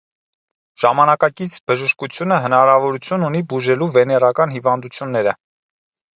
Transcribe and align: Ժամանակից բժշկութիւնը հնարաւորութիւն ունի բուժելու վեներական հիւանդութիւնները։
Ժամանակից 0.83 1.57
բժշկութիւնը 1.71 2.39
հնարաւորութիւն 2.47 3.27
ունի 3.29 3.43
բուժելու 3.53 3.91
վեներական 4.01 4.57
հիւանդութիւնները։ 4.59 5.37